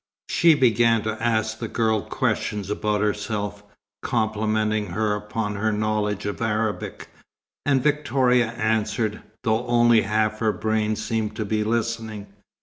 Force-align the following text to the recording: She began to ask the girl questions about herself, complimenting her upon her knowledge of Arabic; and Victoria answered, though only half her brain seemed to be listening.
She 0.29 0.55
began 0.55 1.03
to 1.03 1.21
ask 1.21 1.59
the 1.59 1.67
girl 1.67 2.01
questions 2.01 2.71
about 2.71 3.01
herself, 3.01 3.63
complimenting 4.01 4.87
her 4.87 5.13
upon 5.13 5.57
her 5.57 5.71
knowledge 5.71 6.25
of 6.25 6.41
Arabic; 6.41 7.09
and 7.67 7.83
Victoria 7.83 8.47
answered, 8.53 9.21
though 9.43 9.63
only 9.67 10.01
half 10.01 10.39
her 10.39 10.53
brain 10.53 10.95
seemed 10.95 11.35
to 11.35 11.45
be 11.45 11.63
listening. 11.63 12.33